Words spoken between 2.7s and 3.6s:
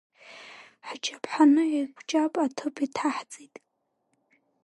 иҭаҳҵеит.